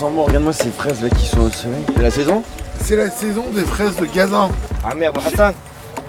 Regarde-moi 0.00 0.52
ces 0.52 0.70
fraises 0.70 1.02
là 1.02 1.10
qui 1.10 1.26
sont 1.26 1.40
au 1.40 1.50
soleil. 1.50 1.84
C'est 1.96 2.02
la 2.02 2.10
saison? 2.10 2.44
C'est 2.80 2.96
la 2.96 3.10
saison 3.10 3.44
des 3.52 3.64
fraises 3.64 3.96
de 3.96 4.06
Gazan. 4.06 4.48
Ah 4.84 4.94
merde, 4.94 5.18
Hassan, 5.26 5.52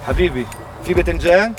Habibi, 0.06 0.46
Fibetenjan. 0.84 1.52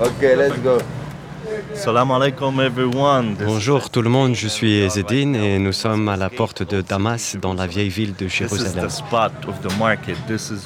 Ok, 0.00 0.22
let's 0.22 0.58
go. 0.62 0.78
Salam 1.78 2.10
alaikum 2.10 2.60
everyone. 2.60 3.36
Bonjour 3.38 3.88
tout 3.88 4.02
le 4.02 4.10
monde, 4.10 4.34
je 4.34 4.48
suis 4.48 4.78
Ezedine 4.80 5.36
et 5.36 5.60
nous 5.60 5.72
sommes 5.72 6.08
à 6.08 6.16
la 6.16 6.28
porte 6.28 6.64
de 6.68 6.80
Damas 6.80 7.36
dans 7.40 7.54
la 7.54 7.68
vieille 7.68 7.88
ville 7.88 8.16
de 8.16 8.26
Jérusalem. 8.26 8.88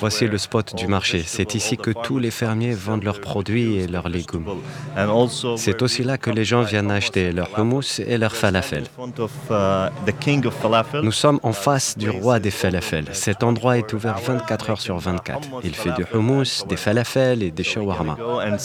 Voici 0.01 0.27
le 0.27 0.39
spot 0.39 0.75
du 0.75 0.87
marché. 0.87 1.23
C'est 1.27 1.55
ici 1.55 1.77
que 1.77 1.91
tous 1.91 2.19
les 2.19 2.31
fermiers 2.31 2.73
vendent 2.73 3.05
leurs 3.05 3.21
produits 3.21 3.77
et 3.77 3.87
leurs 3.87 4.09
légumes. 4.09 4.47
C'est 5.57 5.83
aussi 5.83 6.03
là 6.03 6.17
que 6.17 6.31
les 6.31 6.47
gens 6.47 6.63
viennent 6.63 6.91
acheter 6.91 7.31
leur 7.31 7.51
hummus 7.59 8.01
et 8.01 8.17
leur 8.17 8.35
falafel. 8.35 8.85
uh, 8.99 10.51
falafel. 10.63 11.03
Nous 11.03 11.13
sommes 11.13 11.41
en 11.43 11.53
face 11.53 11.99
du 11.99 12.09
roi 12.09 12.41
des 12.41 12.51
falafels. 12.51 13.09
Cet 13.13 13.43
endroit 13.43 13.77
est 13.77 13.93
ouvert 13.93 14.19
24 14.19 14.71
heures 14.71 14.81
sur 14.81 14.97
24. 14.97 15.49
Il 15.63 15.75
fait 15.75 15.93
du 15.93 16.07
hummus, 16.15 16.65
des 16.67 16.77
falafels 16.77 17.43
et 17.43 17.51
des 17.51 17.65
shawarma. 17.65 18.17
Uh, 18.19 18.57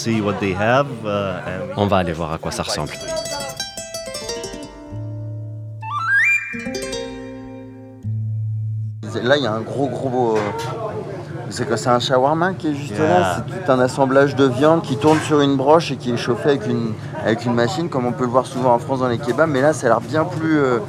On 1.76 1.88
va 1.88 1.98
aller 1.98 2.14
voir 2.14 2.37
à 2.38 2.40
quoi 2.40 2.52
ça 2.52 2.62
ressemble. 2.64 2.92
Là, 9.24 9.38
il 9.38 9.44
y 9.44 9.48
a 9.48 9.52
un 9.54 9.62
gros 9.62 9.88
gros. 9.88 10.38
euh, 10.38 10.40
C'est 11.50 11.68
quoi 11.68 11.78
C'est 11.78 11.90
un 11.90 12.00
shawarma 12.00 12.54
qui 12.54 12.68
est 12.70 12.74
juste 12.76 12.94
Yeah. 12.98 13.20
là 13.20 13.36
C'est 13.48 13.66
tout 13.66 13.72
un 13.72 13.80
assemblage 13.80 14.36
de 14.36 14.46
viande 14.46 14.82
qui 14.84 14.98
tourne 14.98 15.20
sur 15.20 15.42
une 15.42 15.56
broche 15.58 15.92
et 15.92 15.96
qui 15.98 16.12
est 16.12 16.18
chauffé 16.18 16.50
avec 16.50 16.68
une, 16.68 16.94
avec 17.26 17.46
une 17.46 17.54
machine, 17.54 17.90
comme 17.90 18.06
on 18.06 18.12
peut 18.12 18.26
le 18.26 18.30
voir 18.30 18.46
souvent 18.46 18.74
en 18.74 18.80
France 18.80 19.00
dans 19.00 19.08
les 19.08 19.18
kebabs. 19.18 19.50
Mais 19.50 19.62
là, 19.62 19.74
ça 19.74 19.88
a 19.88 19.90
l'air 19.90 20.02
bien 20.02 20.24
plus. 20.24 20.60
euh, 20.60 20.80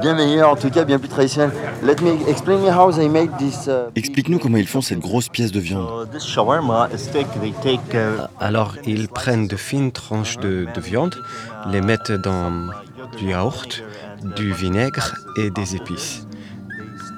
bien 0.00 0.14
meilleur, 0.14 0.50
en 0.50 0.56
tout 0.56 0.70
cas 0.70 0.84
bien 0.84 0.98
plus 0.98 1.08
traditionnel. 1.08 1.50
Let 1.82 1.96
me 2.02 2.28
explain 2.28 2.58
me 2.58 2.70
how 2.70 2.90
they 2.92 3.08
make 3.08 3.36
this. 3.36 3.66
uh, 3.66 3.90
Explique-nous 3.94 4.38
comment 4.38 4.56
ils 4.58 4.66
font 4.66 4.80
cette 4.80 4.98
grosse 5.00 5.28
pièce 5.28 5.52
de 5.52 5.60
viande. 5.60 5.86
So 5.86 6.06
this 6.06 6.24
shawarma 6.24 6.88
steak, 6.96 7.26
they 7.40 7.52
take 7.62 7.94
uh, 7.94 8.26
Alors, 8.40 8.76
ils 8.86 9.08
prennent 9.08 9.46
de 9.46 9.56
fines 9.56 9.92
tranches 9.92 10.38
de, 10.38 10.66
de 10.74 10.80
viande, 10.80 11.14
les 11.70 11.80
mettent 11.80 12.12
dans 12.12 12.50
du 13.18 13.30
yaourt, 13.30 13.82
du 14.36 14.52
vinaigre 14.52 15.14
et 15.36 15.50
des 15.50 15.76
épices. 15.76 16.26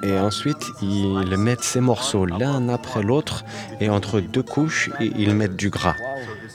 Et 0.03 0.19
ensuite, 0.19 0.65
ils 0.81 1.37
mettent 1.37 1.63
ces 1.63 1.79
morceaux 1.79 2.25
l'un 2.25 2.67
après 2.67 3.01
l'autre 3.01 3.45
et 3.79 3.89
entre 3.89 4.19
deux 4.19 4.43
couches, 4.43 4.89
ils 4.99 5.33
mettent 5.33 5.55
du 5.55 5.69
gras. 5.69 5.95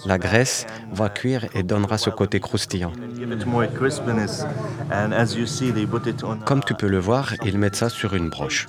La 0.07 0.19
graisse 0.19 0.67
va 0.93 1.09
cuire 1.09 1.47
et 1.55 1.63
donnera 1.63 1.99
ce 1.99 2.11
côté 2.11 2.41
croustillant. 2.41 2.93
Comme 6.45 6.65
tu 6.65 6.75
peux 6.75 6.89
le 6.89 6.99
voir, 6.99 7.35
ils 7.45 7.59
mettent 7.59 7.77
ça 7.77 7.89
sur 7.89 8.15
une 8.15 8.29
broche. 8.29 8.67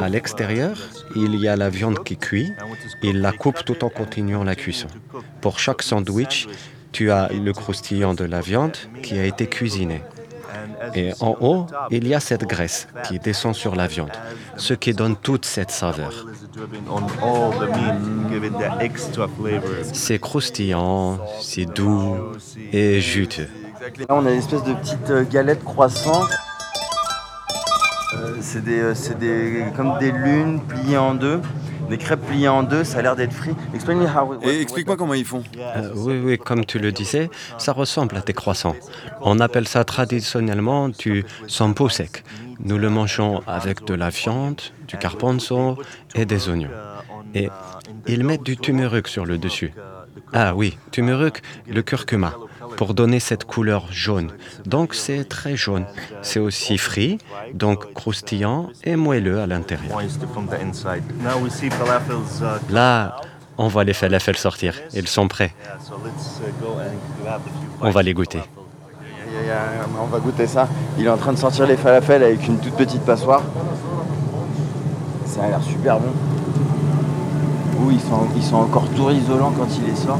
À 0.00 0.08
l'extérieur, 0.08 0.76
il 1.14 1.34
y 1.36 1.48
a 1.48 1.56
la 1.56 1.70
viande 1.70 2.02
qui 2.04 2.16
cuit. 2.16 2.52
Ils 3.02 3.20
la 3.20 3.32
coupent 3.32 3.64
tout 3.64 3.84
en 3.84 3.88
continuant 3.88 4.44
la 4.44 4.54
cuisson. 4.54 4.88
Pour 5.40 5.58
chaque 5.58 5.82
sandwich, 5.82 6.48
tu 6.92 7.10
as 7.10 7.28
le 7.32 7.52
croustillant 7.52 8.14
de 8.14 8.24
la 8.24 8.40
viande 8.40 8.76
qui 9.02 9.18
a 9.18 9.24
été 9.24 9.46
cuisiné. 9.46 10.02
Et 10.94 11.12
en 11.20 11.36
haut, 11.40 11.66
il 11.90 12.06
y 12.06 12.14
a 12.14 12.20
cette 12.20 12.44
graisse 12.44 12.88
qui 13.04 13.18
descend 13.18 13.54
sur 13.54 13.74
la 13.74 13.86
viande, 13.86 14.12
ce 14.56 14.74
qui 14.74 14.92
donne 14.92 15.16
toute 15.16 15.44
cette 15.44 15.70
saveur. 15.70 16.26
C'est 19.92 20.18
croustillant, 20.18 21.18
c'est 21.40 21.66
doux 21.66 22.16
et 22.72 23.00
juteux. 23.00 23.48
Là, 23.98 24.06
on 24.10 24.26
a 24.26 24.32
une 24.32 24.38
espèce 24.38 24.64
de 24.64 24.74
petite 24.74 25.10
euh, 25.10 25.24
galette 25.24 25.62
croissant. 25.62 26.24
Euh, 28.14 28.36
c'est 28.40 28.64
des, 28.64 28.80
euh, 28.80 28.94
des, 29.20 29.64
comme 29.76 29.98
des 29.98 30.10
lunes 30.10 30.60
pliées 30.60 30.96
en 30.96 31.14
deux, 31.14 31.40
des 31.88 31.98
crêpes 31.98 32.24
pliées 32.26 32.48
en 32.48 32.62
deux. 32.62 32.84
Ça 32.84 32.98
a 32.98 33.02
l'air 33.02 33.16
d'être 33.16 33.32
frit. 33.32 33.54
Explain 33.74 33.94
me 33.94 34.06
how. 34.06 34.38
Et 34.42 34.60
explique-moi 34.60 34.96
comment 34.96 35.14
ils 35.14 35.24
font. 35.24 35.42
Euh, 35.58 35.90
oui, 35.94 36.20
oui, 36.24 36.38
comme 36.38 36.64
tu 36.64 36.78
le 36.78 36.92
disais, 36.92 37.30
ça 37.58 37.72
ressemble 37.72 38.16
à 38.16 38.20
des 38.20 38.32
croissants. 38.32 38.76
On 39.20 39.40
appelle 39.40 39.68
ça 39.68 39.84
traditionnellement 39.84 40.88
du 40.88 41.24
sampo 41.46 41.88
sec. 41.88 42.24
Nous 42.60 42.78
le 42.78 42.88
mangeons 42.88 43.42
avec 43.46 43.84
de 43.84 43.94
la 43.94 44.10
viande, 44.10 44.60
du 44.88 44.96
garbanzo 44.96 45.78
et 46.14 46.24
des 46.24 46.48
oignons. 46.48 46.70
Et 47.34 47.48
ils 48.06 48.24
mettent 48.24 48.44
du 48.44 48.56
turmeric 48.56 49.08
sur 49.08 49.26
le 49.26 49.38
dessus. 49.38 49.72
Ah 50.32 50.54
oui, 50.54 50.78
turmeric, 50.90 51.42
le 51.68 51.82
curcuma, 51.82 52.34
pour 52.76 52.94
donner 52.94 53.20
cette 53.20 53.44
couleur 53.44 53.86
jaune. 53.90 54.30
Donc 54.64 54.94
c'est 54.94 55.24
très 55.24 55.56
jaune. 55.56 55.86
C'est 56.22 56.40
aussi 56.40 56.78
frit, 56.78 57.18
donc 57.54 57.92
croustillant 57.94 58.70
et 58.84 58.96
moelleux 58.96 59.40
à 59.40 59.46
l'intérieur. 59.46 59.98
Là, 62.70 63.16
on 63.58 63.68
voit 63.68 63.84
les 63.84 63.94
falafels 63.94 64.36
sortir. 64.36 64.74
Ils 64.92 65.08
sont 65.08 65.28
prêts. 65.28 65.54
On 67.80 67.90
va 67.90 68.02
les 68.02 68.14
goûter. 68.14 68.42
On 70.00 70.06
va 70.06 70.18
goûter 70.18 70.46
ça. 70.46 70.68
Il 70.98 71.06
est 71.06 71.10
en 71.10 71.16
train 71.16 71.32
de 71.32 71.38
sortir 71.38 71.66
les 71.66 71.76
falafels 71.76 72.22
avec 72.22 72.46
une 72.46 72.58
toute 72.58 72.74
petite 72.74 73.02
passoire. 73.02 73.42
Ça 75.26 75.44
a 75.44 75.48
l'air 75.48 75.62
super 75.62 75.98
bon. 75.98 76.12
Ouh, 77.80 77.90
ils 77.90 78.00
sont, 78.00 78.26
ils 78.34 78.42
sont 78.42 78.56
encore 78.56 78.88
tout 78.96 79.10
isolants 79.10 79.52
quand 79.56 79.68
il 79.76 79.84
les 79.90 79.96
sort. 79.96 80.18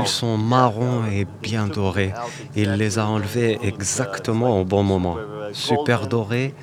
Ils 0.00 0.08
sont 0.08 0.36
marrons 0.38 1.04
et 1.06 1.26
bien 1.42 1.66
dorés. 1.66 2.12
Il 2.56 2.72
les 2.72 2.98
a 2.98 3.06
enlevés 3.06 3.58
exactement 3.62 4.60
au 4.60 4.64
bon 4.64 4.82
moment. 4.82 5.16
Super 5.52 6.06
dorés, 6.06 6.54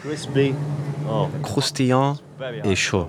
croustillants 1.41 2.18
et 2.64 2.75
chauds. 2.75 3.08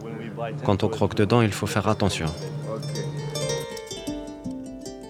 Quand 0.65 0.85
on 0.85 0.89
croque 0.89 1.15
dedans, 1.15 1.43
il 1.43 1.53
faut 1.53 1.67
faire 1.67 1.89
attention. 1.89 2.27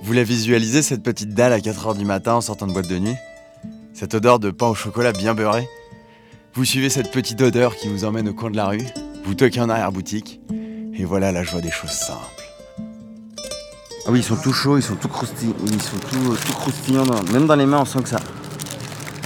Vous 0.03 0.13
la 0.13 0.25
visualisez 0.25 0.83
cette 0.83 1.03
petite 1.03 1.35
dalle 1.35 1.53
à 1.53 1.59
4h 1.59 1.97
du 1.97 2.05
matin 2.05 2.35
en 2.35 2.41
sortant 2.41 2.67
de 2.67 2.73
boîte 2.73 2.89
de 2.89 2.99
nuit? 2.99 3.17
Cette 3.95 4.15
odeur 4.15 4.39
de 4.39 4.51
pain 4.51 4.67
au 4.67 4.75
chocolat 4.75 5.13
bien 5.13 5.35
beurré? 5.35 5.69
Vous 6.55 6.65
suivez 6.65 6.91
cette 6.91 7.11
petite 7.11 7.41
odeur 7.41 7.77
qui 7.77 7.89
vous 7.89 8.05
emmène 8.05 8.29
au 8.29 8.35
coin 8.35 8.51
de 8.51 8.57
la 8.57 8.67
rue, 8.67 8.85
vous 9.25 9.35
toquez 9.35 9.61
en 9.61 9.71
arrière-boutique, 9.71 10.41
et 10.93 11.05
voilà 11.05 11.33
la 11.33 11.45
joie 11.45 11.61
des 11.61 11.71
choses 11.71 11.93
simples. 11.93 12.42
Ah 14.05 14.11
oui, 14.11 14.19
ils 14.21 14.25
sont 14.25 14.37
tout 14.37 14.53
chauds, 14.53 14.77
ils 14.79 14.83
sont 14.83 14.97
tout 14.97 15.09
croustillants, 15.09 15.55
ils 15.67 15.81
sont 15.83 15.97
tout, 15.99 16.37
tout 16.37 16.53
croustillants. 16.55 17.05
dans- 17.07 17.23
Même 17.33 17.47
dans 17.47 17.55
les 17.57 17.67
mains, 17.67 17.79
on 17.81 17.85
sent 17.85 18.03
que 18.03 18.09
ça. 18.09 18.19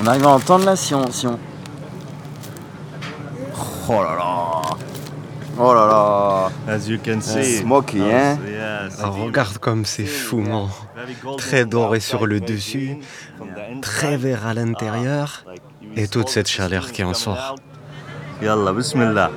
On 0.03 0.07
arrive 0.07 0.27
à 0.27 0.31
entendre 0.31 0.65
là 0.67 0.77
si 0.77 0.95
on, 0.95 1.11
si 1.11 1.27
on. 1.27 1.39
Oh 3.89 3.93
là 4.03 4.15
là 4.17 4.33
Oh 5.59 5.73
là 5.73 5.87
là 5.87 6.75
As 6.75 6.87
you 6.87 6.99
can 7.03 7.19
C'est 7.23 7.43
see. 7.43 7.57
smoky, 7.61 8.03
hein. 8.03 8.37
Ah, 9.03 9.07
regarde 9.09 9.57
comme 9.59 9.87
c'est 9.87 10.05
fumant. 10.05 10.69
Très 11.39 11.65
doré 11.65 12.01
sur 12.01 12.27
le 12.27 12.41
dessus, 12.41 12.99
très 13.81 14.17
vert 14.19 14.47
à 14.47 14.53
l'intérieur, 14.53 15.45
et 15.95 16.09
toute 16.09 16.29
cette 16.29 16.49
chaleur 16.49 16.93
qui 16.93 17.03
en 17.05 17.15
sort. 17.15 17.55
Yalla, 18.43 18.73
bismillah. 18.73 19.31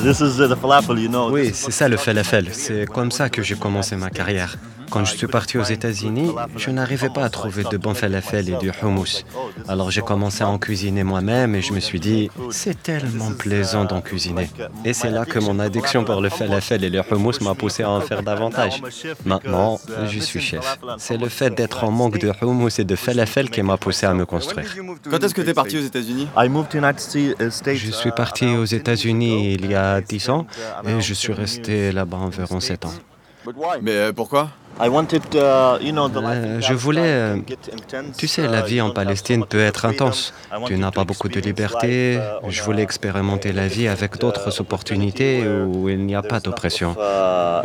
This 0.00 0.20
is 0.20 0.36
the 0.36 0.56
falafel, 0.56 0.98
you 0.98 1.08
know. 1.08 1.30
Oui, 1.30 1.50
c'est 1.52 1.72
ça 1.72 1.88
le 1.88 1.96
falafel. 1.96 2.48
C'est 2.52 2.86
comme 2.86 3.10
ça 3.10 3.28
que 3.28 3.42
j'ai 3.42 3.56
commencé 3.56 3.96
ma 3.96 4.10
carrière. 4.10 4.56
Quand 4.90 5.04
je 5.04 5.16
suis 5.16 5.26
parti 5.26 5.58
aux 5.58 5.62
États-Unis, 5.64 6.32
je 6.56 6.70
n'arrivais 6.70 7.10
pas 7.10 7.24
à 7.24 7.30
trouver 7.30 7.64
de 7.64 7.76
bons 7.76 7.94
falafel 7.94 8.48
et 8.48 8.56
du 8.56 8.70
hummus. 8.82 9.24
Alors 9.68 9.90
j'ai 9.90 10.00
commencé 10.02 10.42
à 10.42 10.48
en 10.48 10.58
cuisiner 10.58 11.04
moi-même 11.04 11.54
et 11.54 11.62
je 11.62 11.72
me 11.72 11.80
suis 11.80 12.00
dit, 12.00 12.30
c'est 12.50 12.82
tellement 12.82 13.32
plaisant 13.32 13.84
d'en 13.84 14.00
cuisiner. 14.00 14.48
Et 14.84 14.92
c'est 14.92 15.10
là 15.10 15.24
que 15.24 15.38
mon 15.38 15.58
addiction 15.58 16.04
pour 16.04 16.20
le 16.20 16.28
falafel 16.28 16.84
et 16.84 16.90
le 16.90 17.00
hummus 17.10 17.40
m'a 17.40 17.54
poussé 17.54 17.82
à 17.82 17.90
en 17.90 18.00
faire 18.00 18.22
davantage. 18.22 18.82
Maintenant, 19.24 19.78
je 20.06 20.18
suis 20.20 20.40
chef. 20.40 20.78
C'est 20.98 21.16
le 21.18 21.28
fait 21.28 21.50
d'être 21.50 21.84
en 21.84 21.90
manque 21.90 22.18
de 22.18 22.32
hummus 22.42 22.78
et 22.78 22.84
de 22.84 22.96
falafel 22.96 23.50
qui 23.50 23.62
m'a 23.62 23.76
poussé 23.76 24.06
à 24.06 24.14
me 24.14 24.24
construire. 24.26 24.74
Quand 25.10 25.22
est-ce 25.22 25.34
que 25.34 25.42
t'es 25.42 25.54
parti 25.54 25.78
aux 25.78 25.82
États-Unis? 25.82 26.28
I 26.36 26.48
moved 26.48 26.70
to 26.70 26.78
United 26.78 26.98
Sta- 27.00 27.46
uh, 27.46 27.50
States. 27.50 27.76
Je 27.76 27.90
suis 27.90 28.10
uh, 28.10 28.12
parti 28.12 28.46
aux 28.46 28.64
États-Unis 28.64 29.54
il 29.54 29.70
y 29.70 29.74
a 29.74 30.00
10 30.00 30.30
ans 30.30 30.46
et 30.86 31.00
je 31.00 31.14
suis 31.14 31.32
resté 31.32 31.92
là-bas 31.92 32.18
environ 32.18 32.60
7 32.60 32.86
ans. 32.86 32.94
Mais 33.82 33.92
euh, 33.92 34.12
pourquoi? 34.12 34.50
Uh, 34.80 34.84
Euh, 35.34 36.60
je 36.60 36.72
voulais, 36.74 37.00
euh. 37.02 37.36
Tu 38.16 38.28
sais, 38.28 38.42
Uh, 38.42 38.50
la 38.50 38.62
vie 38.62 38.76
you 38.76 38.84
en 38.84 38.90
Palestine 38.90 39.44
peut 39.44 39.60
être 39.60 39.84
intense. 39.86 40.32
Tu 40.66 40.76
n'as 40.78 40.92
pas 40.92 41.04
beaucoup 41.04 41.28
de 41.28 41.40
liberté. 41.40 42.14
uh, 42.16 42.48
Je 42.48 42.62
voulais 42.62 42.82
expérimenter 42.82 43.52
la 43.52 43.66
vie 43.66 43.88
avec 43.88 44.18
d'autres 44.18 44.50
uh, 44.56 44.60
opportunités 44.60 45.42
où 45.66 45.88
il 45.88 46.04
n'y 46.06 46.14
a 46.14 46.22
pas 46.22 46.38
d'oppression, 46.40 46.90
uh, 46.92 47.62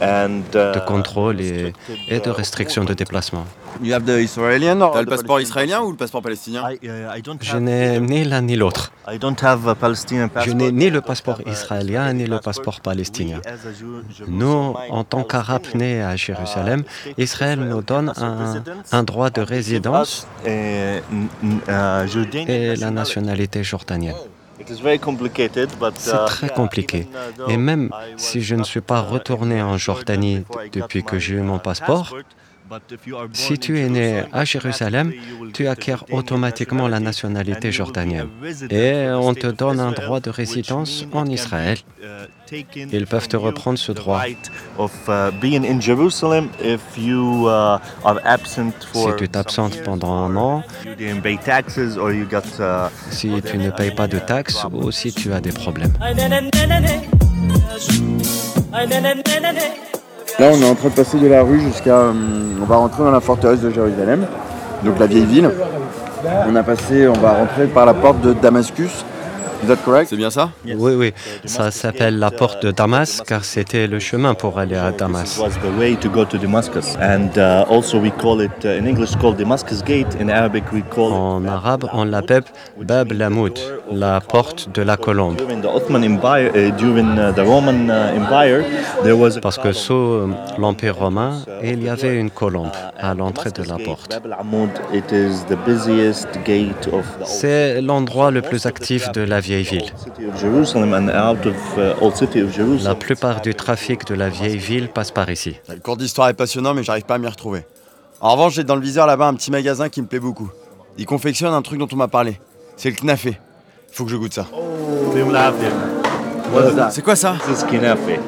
uh, 0.00 0.42
de 0.52 0.80
contrôle 0.86 1.40
et, 1.40 1.72
et 2.08 2.20
de 2.20 2.30
uh, 2.30 2.32
restriction 2.32 2.84
de 2.84 2.94
déplacement. 2.94 3.44
You 3.82 3.92
have 3.92 4.04
the 4.04 4.18
Israeli 4.22 4.68
or 4.70 4.92
T'as 4.92 5.00
le 5.02 5.06
passeport 5.06 5.40
israélien 5.40 5.82
ou 5.82 5.90
le 5.90 5.96
passeport 5.96 6.22
palestinien? 6.22 6.62
I, 6.70 6.78
uh, 6.86 7.16
I 7.16 7.22
don't 7.22 7.38
Je 7.42 7.52
have 7.52 7.60
n'ai 7.60 7.96
the- 7.98 8.00
ni 8.00 8.24
l'un 8.24 8.42
ni 8.42 8.56
l'autre. 8.56 8.90
I 9.08 9.18
don't 9.18 9.36
have 9.42 9.68
a 9.68 9.74
Palestinian 9.74 10.26
Je 10.28 10.32
passport. 10.32 10.54
n'ai 10.56 10.72
ni 10.72 10.84
le 10.84 10.86
I 10.88 10.92
don't 10.92 11.02
passeport 11.06 11.40
israélien 11.46 12.02
Israeli 12.04 12.18
ni 12.18 12.24
le 12.26 12.36
passport. 12.40 12.64
passeport 12.76 12.80
palestinien. 12.80 13.40
Nous, 14.28 14.46
Jerusalem 14.48 14.74
en 14.90 15.04
tant 15.04 15.22
qu'Arabes 15.24 15.66
nés 15.74 16.00
à 16.02 16.16
Jérusalem, 16.16 16.84
uh, 17.06 17.12
Israël 17.22 17.60
nous 17.60 17.82
donne 17.82 18.12
un, 18.16 18.62
un 18.92 19.02
droit 19.02 19.30
de 19.30 19.40
résidence 19.42 20.26
uh, 20.46 20.48
uh, 20.48 20.50
et 22.48 22.76
la 22.76 22.90
nationality. 22.90 22.94
nationalité 22.94 23.62
jordanienne. 23.64 24.14
It 24.58 24.70
is 24.70 24.80
very 24.82 24.98
complicated, 24.98 25.68
but, 25.78 25.92
C'est 25.98 26.14
uh, 26.14 26.24
très 26.26 26.48
compliqué. 26.48 27.06
uh, 27.46 27.50
Et 27.52 27.56
même 27.58 27.90
I 27.92 28.14
si 28.16 28.40
je 28.40 28.54
ne 28.54 28.64
suis 28.64 28.80
pas 28.80 29.02
uh, 29.06 29.12
retourné 29.12 29.60
en 29.62 29.76
uh, 29.76 29.78
Jordanie 29.78 30.36
Jordan 30.36 30.44
before 30.48 30.64
I 30.64 30.70
got 30.70 30.80
depuis 30.80 31.02
que 31.04 31.16
my, 31.16 31.20
j'ai 31.20 31.34
eu 31.34 31.40
mon 31.42 31.56
uh, 31.58 31.60
passeport, 31.62 32.14
passport, 32.68 32.88
but 32.88 32.92
if 32.92 33.06
you 33.06 33.16
are 33.16 33.28
si 33.32 33.54
born 33.54 33.58
tu 33.60 33.72
in 33.76 33.76
es 33.76 33.90
né 33.90 34.08
Jerusalem, 34.10 34.30
à 34.32 34.44
Jérusalem, 34.44 35.12
tu 35.52 35.68
acquiers 35.68 35.94
Jordanian 35.96 36.18
automatiquement 36.18 36.88
la 36.88 37.00
nationality 37.00 37.50
nationalité 37.50 37.72
jordanienne. 37.72 38.28
Et 38.70 39.08
on 39.10 39.34
te 39.34 39.46
donne 39.46 39.80
un 39.80 39.90
Israel, 39.92 40.06
droit 40.06 40.20
de 40.20 40.30
résidence 40.30 41.06
en 41.12 41.26
Israël. 41.26 41.78
uh, 42.02 42.26
Ils 42.92 43.06
peuvent 43.06 43.28
te 43.28 43.36
reprendre 43.36 43.78
ce 43.78 43.92
droit. 43.92 44.18
right 44.18 44.50
Of, 44.78 44.92
uh, 45.08 45.30
being 45.40 45.64
in 45.64 45.80
Jerusalem 45.80 46.48
if 46.62 46.80
you 46.96 47.46
uh, 47.46 47.78
are 48.04 48.20
absent 48.24 48.72
for 48.92 49.10
Si 49.10 49.16
tu 49.16 49.28
t'absentes 49.28 49.82
pendant 49.82 50.12
un 50.12 50.36
an, 50.36 50.62
you 50.84 50.94
didn't 50.94 51.22
pay 51.22 51.36
taxes 51.36 51.96
or 51.96 52.12
you 52.12 52.26
got 52.26 52.44
uh, 52.60 52.88
si 53.10 53.30
tu 53.42 53.58
ne 53.58 53.70
payes 53.70 53.94
pas 53.94 54.06
de 54.06 54.18
taxes 54.18 54.64
ou 54.72 54.90
si 54.90 55.12
tu 55.12 55.32
as 55.32 55.40
des 55.40 55.52
problèmes. 55.52 55.92
Là, 60.38 60.50
on 60.52 60.60
est 60.60 60.68
en 60.68 60.74
train 60.74 60.88
de 60.90 60.94
passer 60.94 61.18
de 61.18 61.26
la 61.28 61.42
rue 61.42 61.60
jusqu'à. 61.60 61.98
hum, 61.98 62.58
on 62.60 62.66
va 62.66 62.76
rentrer 62.76 63.02
dans 63.02 63.10
la 63.10 63.20
forteresse 63.20 63.60
de 63.60 63.70
Jérusalem, 63.70 64.26
donc 64.84 64.98
la 64.98 65.06
vieille 65.06 65.24
ville. 65.24 65.50
On 66.48 66.54
a 66.54 66.62
passé, 66.62 67.08
on 67.08 67.14
va 67.14 67.32
rentrer 67.32 67.66
par 67.66 67.86
la 67.86 67.94
porte 67.94 68.20
de 68.20 68.32
Damascus. 68.34 69.04
Is 69.62 69.68
that 69.68 69.76
correct? 69.84 70.08
C'est 70.10 70.16
bien 70.16 70.30
ça? 70.30 70.50
Oui, 70.64 70.94
oui, 70.94 71.12
ça 71.44 71.70
s'appelle 71.70 72.18
la 72.18 72.30
porte 72.30 72.62
de 72.64 72.70
Damas 72.70 73.22
car 73.26 73.44
c'était 73.44 73.86
le 73.86 73.98
chemin 73.98 74.34
pour 74.34 74.58
aller 74.58 74.76
à 74.76 74.92
Damas. 74.92 75.38
Uh, 75.38 75.44
uh, 75.44 76.04
En 81.12 81.44
arabe, 81.46 81.84
on 81.92 82.04
l'appelle 82.04 82.42
Bab 82.80 83.12
Lamoud, 83.12 83.58
la 83.90 84.20
porte 84.20 84.68
de 84.74 84.82
la 84.82 84.96
colombe. 84.96 85.36
During 85.36 85.62
the 85.62 85.66
Ottoman 85.66 86.04
Empire, 86.04 86.50
uh, 86.54 86.70
during 86.76 87.18
uh, 87.18 87.32
the 87.34 87.40
Roman 87.40 87.88
uh, 87.88 88.14
Empire, 88.16 88.64
there 89.02 89.16
was 89.16 89.36
a 89.36 89.40
Parce 89.40 89.58
que 89.58 89.72
sous 89.72 89.94
euh, 89.94 90.28
l'Empire 90.58 90.96
romain, 90.96 91.42
il 91.62 91.82
y 91.82 91.88
avait 91.88 92.16
une 92.16 92.30
colombe 92.30 92.70
à 92.98 93.12
and 93.12 93.14
l'entrée 93.14 93.50
de 93.50 93.62
la 93.62 93.78
porte. 93.78 94.20
C'est 97.24 97.80
l'endroit 97.80 98.30
le 98.30 98.42
plus 98.42 98.66
actif 98.66 99.10
de 99.12 99.22
la 99.22 99.40
vieille 99.46 99.62
ville. 99.64 99.92
uh, 101.76 102.04
old 102.04 102.16
city 102.16 102.42
of 102.42 102.48
La 102.48 102.52
Jerusalem. 102.52 102.98
plupart 102.98 103.40
du 103.40 103.54
trafic 103.54 104.06
de 104.06 104.14
la 104.14 104.28
vieille 104.28 104.58
ville 104.58 104.88
passe 104.88 105.10
par 105.10 105.30
ici. 105.30 105.56
Le 105.68 105.80
cours 105.80 105.96
d'histoire 105.96 106.28
est 106.28 106.34
passionnant, 106.34 106.74
mais 106.74 106.82
j'arrive 106.82 107.04
pas 107.04 107.14
à 107.14 107.18
m'y 107.18 107.28
retrouver. 107.28 107.64
En 108.20 108.32
revanche, 108.32 108.54
j'ai 108.54 108.64
dans 108.64 108.74
le 108.76 108.80
viseur 108.80 109.06
là-bas 109.06 109.28
un 109.28 109.34
petit 109.34 109.50
magasin 109.50 109.88
qui 109.88 110.02
me 110.02 110.06
plaît 110.06 110.20
beaucoup. 110.20 110.50
Il 110.98 111.06
confectionne 111.06 111.52
un 111.52 111.62
truc 111.62 111.78
dont 111.78 111.88
on 111.92 111.96
m'a 111.96 112.08
parlé. 112.08 112.40
C'est 112.76 112.90
le 112.90 112.96
knafé. 112.96 113.38
Faut 113.92 114.04
que 114.04 114.10
je 114.10 114.16
goûte 114.16 114.34
ça. 114.34 114.46
C'est 116.90 117.02
quoi 117.02 117.16
ça? 117.16 117.36
Kinafe. 117.68 118.18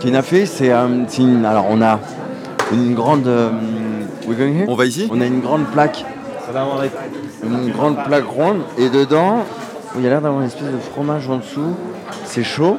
Kinafé, 0.00 0.46
c'est 0.46 0.72
euh, 0.72 1.04
c'est 1.08 1.22
une. 1.22 1.44
Alors, 1.44 1.66
on 1.68 1.82
a 1.82 2.00
une 2.72 2.94
grande. 2.94 3.26
euh, 3.26 3.50
we're 4.26 4.36
going 4.36 4.54
here? 4.56 4.66
On 4.68 4.74
va 4.74 4.86
ici? 4.86 5.08
On 5.10 5.20
a 5.20 5.26
une 5.26 5.40
grande 5.40 5.66
plaque. 5.66 6.04
Une 7.44 7.70
grande 7.70 8.02
plaque 8.04 8.24
ronde 8.24 8.62
et 8.78 8.88
dedans, 8.88 9.44
il 9.96 10.02
y 10.02 10.06
a 10.06 10.10
l'air 10.10 10.20
d'avoir 10.20 10.40
une 10.40 10.46
espèce 10.46 10.70
de 10.70 10.78
fromage 10.78 11.28
en 11.28 11.38
dessous. 11.38 11.74
C'est 12.24 12.44
chaud. 12.44 12.78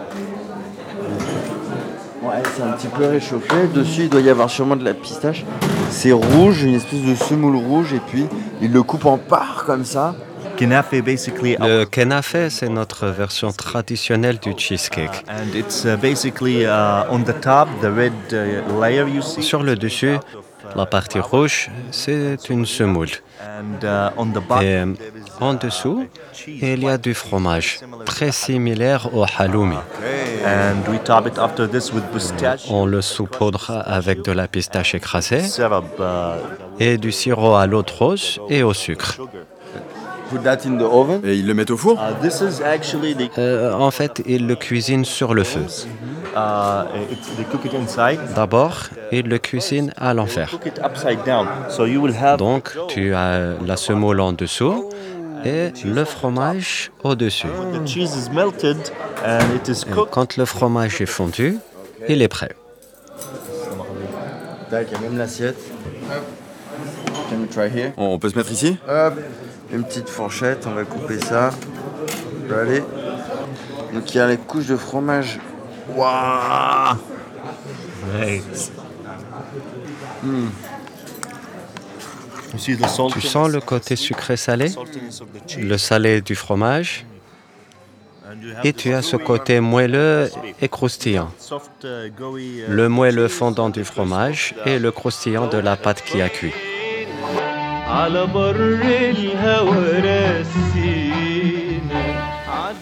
Ouais, 2.23 2.43
c'est 2.55 2.61
un 2.63 2.71
petit 2.73 2.87
peu 2.87 3.05
réchauffé. 3.07 3.67
Dessus, 3.73 4.03
il 4.03 4.09
doit 4.09 4.21
y 4.21 4.29
avoir 4.29 4.49
sûrement 4.49 4.75
de 4.75 4.85
la 4.85 4.93
pistache. 4.93 5.43
C'est 5.89 6.11
rouge, 6.11 6.63
une 6.63 6.75
espèce 6.75 7.01
de 7.01 7.15
semoule 7.15 7.55
rouge, 7.57 7.93
et 7.93 7.99
puis 7.99 8.25
il 8.61 8.71
le 8.71 8.83
coupe 8.83 9.05
en 9.05 9.17
parts 9.17 9.63
comme 9.65 9.83
ça. 9.85 10.15
Le 10.59 11.83
kenafé, 11.85 12.49
c'est 12.51 12.69
notre 12.69 13.07
version 13.07 13.51
traditionnelle 13.51 14.37
du 14.37 14.53
cheesecake. 14.55 15.25
and 15.27 15.55
it's 15.55 15.85
uh, 15.85 15.97
basically 15.99 16.65
uh, 16.65 17.03
on 17.09 17.23
the 17.23 17.33
top 17.41 17.67
the 17.81 17.85
red 17.89 18.13
uh, 18.31 18.61
layer 18.79 19.07
you 19.09 19.23
see 19.23 19.41
Sur 19.41 19.63
le 19.63 19.75
dessus, 19.75 20.17
la 20.75 20.85
partie 20.85 21.19
rouge, 21.19 21.71
c'est 21.89 22.37
une 22.49 22.67
semoule. 22.67 23.09
and 23.41 23.83
uh, 23.83 24.11
on 24.17 24.27
the 24.27 24.39
bottom 24.47 24.63
Et 24.63 25.17
is, 25.17 25.20
en 25.41 25.55
dessous, 25.55 26.05
cheese 26.33 26.59
il 26.61 26.83
y 26.83 26.89
a 26.89 26.97
du 26.97 27.13
fromage, 27.13 27.79
très 28.05 28.31
similaire 28.31 29.09
au 29.13 29.25
halloumi. 29.37 29.75
and 30.45 30.89
we 30.89 30.99
top 31.03 31.27
it 31.27 31.37
after 31.37 31.67
this 31.67 31.91
with 31.91 32.03
pistache 32.13 32.65
On 32.69 32.85
le 32.85 33.01
saupoudre 33.01 33.83
avec 33.85 34.23
de 34.23 34.31
la 34.31 34.47
pistache 34.47 34.95
écrasée 34.95 35.41
syrup 35.41 35.85
uh, 35.99 36.03
et 36.79 36.97
du 36.97 37.11
sirop 37.11 37.55
à 37.55 37.67
l'eau 37.67 37.83
de 37.83 37.91
rose 37.91 38.39
et 38.49 38.63
au 38.63 38.73
sucre. 38.73 39.13
sugar 39.13 39.27
Put 40.31 40.43
that 40.43 40.65
in 40.65 40.77
the 40.77 40.83
oven. 40.83 41.19
Et 41.25 41.35
ils 41.35 41.45
le 41.45 41.53
mettent 41.53 41.71
au 41.71 41.77
four 41.77 41.99
uh, 41.99 42.13
Euh, 43.37 43.73
en 43.73 43.91
fait, 43.91 44.23
il 44.25 44.47
le 44.47 44.55
cuisine 44.55 45.03
sur 45.03 45.33
le 45.33 45.43
feu. 45.43 45.65
uh, 46.33 46.37
D'abord, 48.33 48.77
il 49.11 49.27
le 49.27 49.37
cuisine 49.39 49.91
à 49.97 50.11
have 50.11 50.57
Donc, 52.37 52.77
tu 52.87 53.13
as 53.13 53.55
la 53.65 53.75
semoule 53.75 54.21
en 54.21 54.31
dessous 54.31 54.89
et 55.45 55.71
le 55.85 56.05
fromage 56.05 56.91
au-dessus. 57.03 57.47
the 57.73 57.85
cheese 57.87 58.15
is 58.15 58.29
melted 58.31 58.77
and 59.25 59.41
it 59.55 59.67
is 59.67 59.83
Et 59.87 59.91
cooked 59.91 60.11
Quand 60.11 60.37
le 60.37 60.45
fromage 60.45 61.01
est 61.01 61.05
fondu, 61.05 61.57
il 62.07 62.21
est 62.21 62.27
prêt. 62.27 62.55
Tac, 64.69 64.87
il 64.89 64.93
y 64.93 64.95
a 64.95 64.99
même 64.99 65.17
l'assiette. 65.17 65.59
Can 67.29 67.37
we 67.39 67.49
try 67.49 67.67
here? 67.67 67.91
On 67.97 68.17
peut 68.19 68.29
se 68.29 68.37
mettre 68.37 68.51
ici? 68.51 68.77
Hop, 68.87 69.13
une 69.71 69.83
petite 69.83 70.09
fourchette, 70.09 70.65
on 70.67 70.71
va 70.71 70.83
couper 70.83 71.19
ça. 71.19 71.51
Allez. 72.49 72.83
Donc 73.93 74.13
il 74.13 74.17
y 74.17 74.19
a 74.19 74.27
les 74.27 74.37
couches 74.37 74.67
de 74.67 74.75
fromage. 74.75 75.39
Waouh 75.95 76.97
nice 78.19 78.71
salt 80.23 80.70
tu 82.57 83.21
sens 83.21 83.49
le 83.49 83.61
côté 83.61 83.95
sucré-salé, 83.95 84.71
le 85.57 85.77
salé 85.77 86.21
du 86.21 86.35
fromage, 86.35 87.05
et 88.63 88.73
tu 88.73 88.93
as 88.93 89.01
ce 89.01 89.15
côté 89.15 89.59
moelleux 89.59 90.29
et 90.61 90.67
croustillant. 90.67 91.31
Le 91.83 92.87
moelleux 92.87 93.27
fondant 93.27 93.69
du 93.69 93.83
fromage 93.83 94.55
et 94.65 94.79
le 94.79 94.91
croustillant 94.91 95.47
de 95.47 95.57
la 95.57 95.75
pâte 95.75 96.03
qui 96.03 96.21
a 96.21 96.29
cuit. 96.29 96.53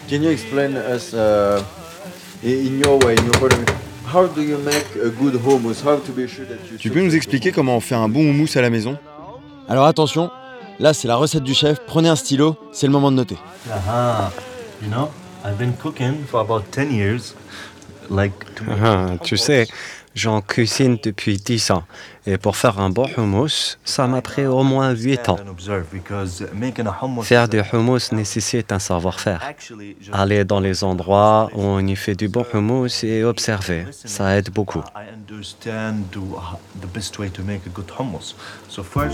Can 0.10 0.24
you 0.24 0.32
explain 0.32 0.76
us 0.76 1.14
uh, 1.14 1.62
in 2.44 2.80
your 2.80 2.98
way, 3.06 3.16
in 3.16 3.26
your 3.26 3.50
How 4.12 4.26
do 4.28 4.42
you 4.42 4.58
make 4.58 4.96
a 4.96 5.10
good? 5.10 5.36
How 5.36 5.98
to 5.98 6.12
be 6.12 6.28
sure 6.28 6.46
that 6.46 6.58
you 6.72 6.78
Tu 6.80 6.90
peux 6.90 7.02
nous 7.02 7.16
expliquer 7.16 7.52
comment 7.52 7.78
on 7.78 7.80
fait 7.80 7.94
un 7.94 8.10
bon 8.10 8.22
houmous 8.22 8.56
à 8.56 8.62
la 8.62 8.72
maison? 8.72 8.98
Alors 9.70 9.86
attention, 9.86 10.32
là 10.80 10.96
c'est 10.96 11.08
la 11.08 11.16
recette 11.16 11.44
du 11.44 11.54
chef, 11.54 11.78
prenez 11.86 12.10
un 12.10 12.16
stylo, 12.16 12.56
c'est 12.72 12.88
le 12.88 12.92
moment 12.92 13.12
de 13.12 13.18
noter. 13.18 13.38
Aha. 13.72 14.32
You 14.82 14.90
know, 14.90 15.10
I've 15.46 15.60
been 15.60 15.74
cooking 15.74 16.26
for 16.26 16.40
about 16.42 16.72
10 16.72 16.92
years. 16.92 17.36
Ah, 18.12 19.12
tu 19.24 19.38
sais, 19.38 19.68
j'en 20.16 20.42
cuisine 20.42 20.98
depuis 21.02 21.38
10 21.38 21.72
ans. 21.72 21.84
Et 22.26 22.38
pour 22.38 22.58
faire 22.58 22.80
un 22.80 22.90
bon 22.90 23.08
hummus, 23.18 23.80
ça 23.84 24.06
m'a 24.08 24.22
pris 24.22 24.46
au 24.46 24.64
moins 24.64 24.92
8 24.92 25.30
ans. 25.30 25.40
Faire 27.24 27.48
du 27.48 27.62
hummus 27.72 28.12
nécessite 28.12 28.72
un 28.72 28.80
savoir-faire. 28.80 29.52
Aller 30.12 30.44
dans 30.44 30.60
les 30.60 30.84
endroits 30.84 31.50
où 31.54 31.62
on 31.62 31.80
y 31.80 31.96
fait 31.96 32.16
du 32.16 32.28
bon 32.28 32.46
hummus 32.54 33.04
et 33.04 33.24
observer, 33.24 33.86
ça 33.92 34.38
aide 34.38 34.50
beaucoup. 34.52 34.84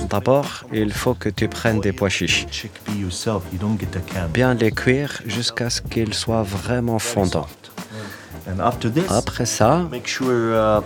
D'abord, 0.10 0.64
il 0.74 0.94
faut 0.94 1.14
que 1.14 1.30
tu 1.30 1.48
prennes 1.48 1.80
des 1.80 1.94
pois 1.94 2.10
chiches. 2.10 2.48
Bien 4.34 4.54
les 4.54 4.72
cuire 4.72 5.22
jusqu'à 5.26 5.70
ce 5.70 5.82
qu'ils 5.82 6.14
soient 6.14 6.44
vraiment 6.44 7.00
fondants. 7.00 7.48
Après 9.10 9.46
ça, 9.46 9.88
uh, 9.92 10.26
uh, 10.26 10.82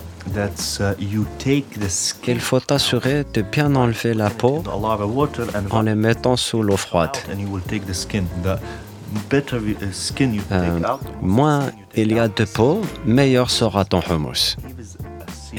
il 2.27 2.39
faut 2.39 2.59
t'assurer 2.59 3.25
de 3.33 3.41
bien 3.41 3.75
enlever 3.75 4.13
la 4.13 4.29
peau 4.29 4.63
en 5.71 5.81
les 5.81 5.95
mettant 5.95 6.37
sous 6.37 6.63
l'eau 6.63 6.77
froide. 6.77 7.17
uh, 7.27 8.55
Euh, 10.51 10.79
moins 11.21 11.71
il 11.95 12.13
y 12.13 12.19
a 12.19 12.27
de 12.27 12.45
peau, 12.45 12.81
meilleur 13.05 13.49
sera 13.49 13.83
ton 13.85 14.01
hummus. 14.01 14.55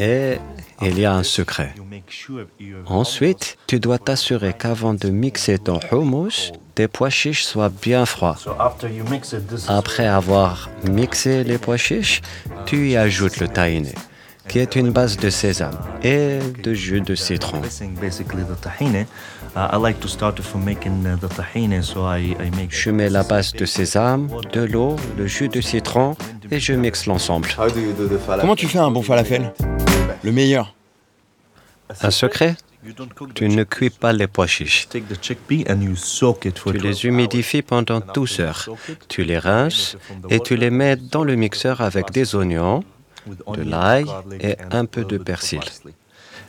Et 0.01 0.39
il 0.81 0.99
y 0.99 1.05
a 1.05 1.13
un 1.13 1.23
secret. 1.23 1.75
You 1.77 1.85
make 1.85 2.11
sure 2.11 2.47
your 2.59 2.81
Ensuite, 2.87 3.59
tu 3.67 3.79
dois 3.81 3.99
t'assurer 3.99 4.55
qu'avant 4.59 4.95
de 4.95 5.11
mixer 5.11 5.59
ton 5.59 5.79
hummus, 5.93 6.53
tes 6.75 6.89
pois 6.89 7.11
chiches 7.11 7.45
soient 7.45 7.69
bien 7.69 8.07
froids. 8.07 8.37
So 8.39 8.53
after 8.59 8.89
you 8.89 9.05
mix 9.11 9.35
it, 9.35 9.47
this 9.47 9.65
is 9.65 9.67
Après 9.69 10.07
avoir 10.07 10.71
mixé 10.89 11.45
les 11.45 11.59
pois 11.59 11.77
chiches, 11.77 12.23
tu 12.65 12.89
y 12.89 12.97
ajoutes 12.97 13.41
le 13.41 13.49
tahini, 13.49 13.93
qui 14.49 14.59
est 14.59 14.75
une 14.75 14.91
base 14.91 15.19
de 15.19 15.29
sésame 15.29 15.79
et 16.03 16.39
de 16.63 16.73
jus 16.73 17.03
de 17.03 17.15
citron. 17.15 17.61
missing 17.61 17.95
basically 18.01 18.43
the 18.43 18.59
tahini. 18.59 19.05
I 19.55 19.77
like 19.77 20.01
to 20.01 20.09
start 20.09 20.41
from 20.41 20.65
making 20.65 21.03
the 21.03 21.29
tahini, 21.29 21.83
so 21.83 22.07
I, 22.07 22.37
I 22.41 22.51
make 22.57 22.71
Je 22.71 22.91
mets 22.91 23.11
la 23.11 23.23
base 23.23 23.53
de 23.53 23.67
sésame, 23.67 24.31
de 24.55 24.63
l'eau, 24.63 24.97
le 25.19 25.27
jus 25.27 25.51
de 25.51 25.61
citron 25.61 26.17
et 26.51 26.59
je 26.59 26.73
mixe 26.73 27.05
l'ensemble. 27.05 27.51
Comment 28.41 28.57
tu 28.57 28.67
fais 28.67 28.79
un 28.79 28.91
bon 28.91 29.03
falafel? 29.03 29.53
Le 30.23 30.33
meilleur. 30.33 30.75
Un 32.03 32.11
secret 32.11 32.57
Tu 33.35 33.49
ne 33.49 33.65
cuis 33.65 33.91
pas 33.91 34.13
les 34.13 34.27
pois 34.27 34.47
chiches. 34.47 34.89
Tu 34.89 35.01
12 35.01 36.83
les 36.83 37.07
humidifies 37.07 37.63
pendant 37.63 38.01
12 38.01 38.41
heures. 38.41 38.69
Tu 39.09 39.25
les 39.25 39.39
rinces 39.39 39.97
et 40.29 40.41
tu 40.41 40.57
les 40.57 40.71
mets 40.71 40.97
dans 40.97 41.25
le 41.25 41.37
mixeur 41.37 41.81
avec 41.81 42.11
des 42.11 42.35
oignons, 42.35 42.85
de 43.27 43.63
l'ail 43.63 44.07
et 44.41 44.57
un 44.71 44.85
peu 44.85 45.05
de 45.05 45.19
persil. 45.19 45.61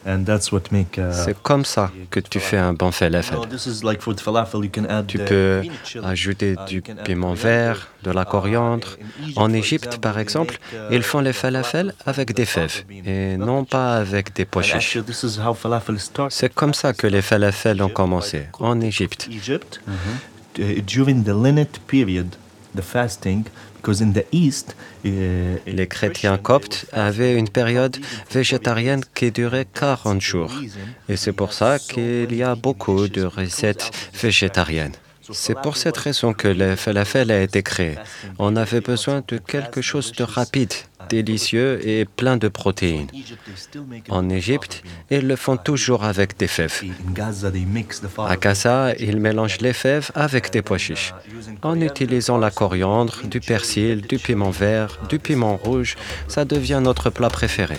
C'est 0.04 1.42
comme 1.42 1.66
ça 1.66 1.92
que 2.10 2.20
tu 2.20 2.40
fais 2.40 2.58
un 2.58 2.74
bon 2.74 2.92
falafel. 2.92 3.38
Tu 5.08 5.18
uh, 5.18 5.26
peux 5.28 5.62
ajouter 6.04 6.52
Uh, 6.52 6.66
du 6.68 6.82
piment 6.82 7.34
vert, 7.34 7.90
de 8.04 8.12
la 8.12 8.24
Uh, 8.24 8.26
coriandre. 8.26 8.98
in 9.00 9.24
Egypt, 9.24 9.38
En 9.38 9.48
for 9.48 9.56
Égypte, 9.56 9.86
example, 9.86 10.00
par 10.00 10.14
they 10.16 10.22
exemple, 10.22 10.60
uh, 10.74 10.78
ils 10.92 11.04
font 11.04 11.20
les 11.20 11.32
the 11.32 11.36
falafels 11.36 11.94
avec 12.06 12.34
des 12.34 12.44
the 12.44 12.48
fèves 12.48 12.84
et 13.06 13.38
not 13.38 13.46
non 13.46 13.64
the 13.64 13.70
pas 13.70 13.98
avec 13.98 14.34
des 14.36 14.46
pois 14.46 14.64
chiches. 14.64 14.98
actually, 14.98 15.06
this 15.06 15.24
is 15.24 15.40
how 15.40 15.54
falafel 15.54 16.00
starts. 16.00 16.32
C'est 16.32 16.54
comme 16.54 16.74
ça 16.74 16.94
que 16.94 17.08
les 17.08 17.22
falafels 17.22 17.82
ont 17.82 17.90
commencé, 17.90 18.48
en 18.60 18.82
Égypte. 18.82 19.30
Egypt 19.32 19.82
uh, 20.58 20.82
during 23.84 24.14
the 24.14 24.24
Lynette 24.24 24.24
period, 24.24 24.24
the 24.24 24.24
fasting, 24.24 24.24
because 24.24 24.24
in 24.24 24.24
the 24.24 24.26
east, 24.32 24.76
uh, 25.06 25.58
Les 25.66 25.88
chrétiens 25.88 26.38
coptes 26.38 26.86
avaient 26.92 27.36
une 27.36 27.50
période 27.50 27.98
végétarienne 28.32 29.04
qui 29.16 29.32
durait 29.32 29.68
40 29.74 30.22
jours. 30.22 30.52
Et 31.10 31.18
c'est 31.18 31.34
pour 31.34 31.54
ça 31.54 31.80
qu'il 31.80 32.34
y 32.36 32.44
a 32.44 32.56
beaucoup 32.56 33.08
de 33.08 33.24
recettes 33.24 33.92
végétariennes. 34.14 34.96
C'est 35.32 35.60
pour 35.62 35.78
cette 35.78 35.98
raison 35.98 36.34
que 36.34 36.48
le 36.48 36.76
falafel 36.76 37.32
a 37.32 37.42
été 37.42 37.62
créé. 37.64 37.96
On 38.40 38.56
avait 38.56 38.82
besoin 38.82 39.24
de 39.28 39.38
quelque 39.38 39.82
chose 39.82 40.12
de 40.14 40.24
rapide, 40.24 40.74
délicieux 41.10 41.80
et 41.88 42.06
plein 42.06 42.38
de 42.38 42.48
protéines. 42.48 43.08
En 44.10 44.30
Égypte, 44.30 44.84
ils 45.10 45.28
le 45.28 45.36
font 45.36 45.58
toujours 45.58 46.04
avec 46.04 46.38
des 46.38 46.48
fèves. 46.48 46.84
À 48.18 48.36
Gaza, 48.38 48.94
ils 49.00 49.20
mélangent 49.20 49.62
les 49.62 49.74
fèves 49.74 50.12
avec 50.16 50.52
des 50.52 50.62
pois 50.62 50.78
chiches, 50.78 51.14
en 51.62 51.80
utilisant 51.80 52.38
la 52.38 52.52
coriandre, 52.52 53.22
du 53.26 53.40
persil, 53.40 54.02
du 54.02 54.18
piment 54.18 54.50
vert, 54.50 55.00
du 55.10 55.20
piment 55.20 55.58
rouge. 55.58 55.96
Ça 56.28 56.46
devient 56.46 56.82
notre 56.82 57.10
plat 57.10 57.30
préféré. 57.30 57.78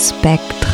Spektrum. 0.00 0.69